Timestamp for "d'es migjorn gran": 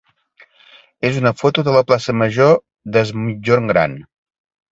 2.95-3.97